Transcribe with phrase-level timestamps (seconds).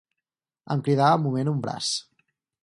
[0.75, 1.91] Em cridava movent un braç